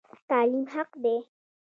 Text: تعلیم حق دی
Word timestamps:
تعلیم 0.29 0.65
حق 0.73 0.89
دی 1.03 1.15